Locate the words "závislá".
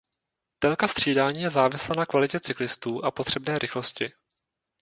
1.49-1.95